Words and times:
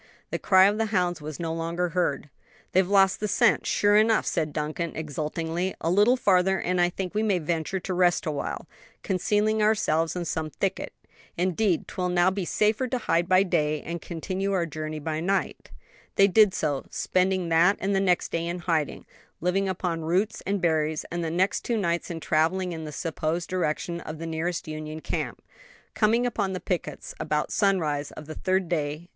The 0.31 0.39
cry 0.39 0.65
of 0.65 0.79
the 0.79 0.87
hounds 0.87 1.21
was 1.21 1.39
no 1.39 1.53
longer 1.53 1.89
heard. 1.89 2.31
"They've 2.71 2.87
lost 2.87 3.19
the 3.19 3.27
scent, 3.27 3.67
sure 3.67 3.97
enough," 3.97 4.25
said 4.25 4.51
Duncan, 4.51 4.95
exultingly; 4.95 5.75
"a 5.79 5.91
little 5.91 6.17
farther 6.17 6.59
and 6.59 6.81
I 6.81 6.89
think 6.89 7.13
we 7.13 7.21
may 7.21 7.37
venture 7.37 7.79
to 7.81 7.93
rest 7.93 8.25
awhile, 8.25 8.67
concealing 9.03 9.61
ourselves 9.61 10.15
in 10.15 10.25
some 10.25 10.49
thicket. 10.49 10.91
Indeed 11.37 11.87
'twill 11.87 12.09
now 12.09 12.31
be 12.31 12.45
safer 12.45 12.87
to 12.87 12.97
hide 12.97 13.29
by 13.29 13.43
day, 13.43 13.83
and 13.83 14.01
continue 14.01 14.53
our 14.53 14.65
journey 14.65 14.97
by 14.97 15.19
night." 15.19 15.69
They 16.15 16.27
did 16.27 16.55
so, 16.55 16.87
spending 16.89 17.49
that 17.49 17.77
and 17.79 17.95
the 17.95 17.99
next 17.99 18.31
day 18.31 18.47
in 18.47 18.57
hiding, 18.57 19.05
living 19.39 19.69
upon 19.69 20.01
roots 20.01 20.41
and 20.47 20.59
berries, 20.59 21.05
and 21.11 21.23
the 21.23 21.29
next 21.29 21.61
two 21.63 21.77
nights 21.77 22.09
in 22.09 22.19
traveling 22.21 22.71
in 22.71 22.85
the 22.85 22.91
supposed 22.91 23.49
direction 23.49 23.99
of 24.01 24.17
the 24.17 24.25
nearest 24.25 24.67
Union 24.67 24.99
camp, 25.01 25.43
coming 25.93 26.25
upon 26.25 26.53
the 26.53 26.59
pickets 26.59 27.13
about 27.19 27.51
sunrise 27.51 28.09
of 28.13 28.25
the 28.25 28.33
third 28.33 28.67
day. 28.67 29.07